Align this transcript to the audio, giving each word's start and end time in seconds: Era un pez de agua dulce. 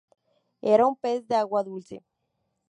Era 0.75 0.87
un 0.87 0.95
pez 0.95 1.27
de 1.27 1.35
agua 1.41 1.63
dulce. 1.69 2.03